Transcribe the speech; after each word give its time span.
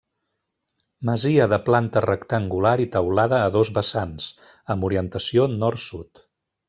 Masia 1.09 1.45
de 1.51 1.59
planta 1.67 2.03
rectangular 2.05 2.73
i 2.85 2.87
teulada 2.95 3.41
a 3.49 3.51
dos 3.57 3.71
vessants, 3.79 4.31
amb 4.77 4.89
orientació 4.89 5.47
nord-sud. 5.61 6.25